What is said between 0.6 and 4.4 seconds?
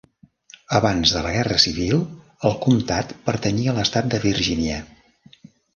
Abans de la Guerra Civil, el comtat pertanyia a l'estat de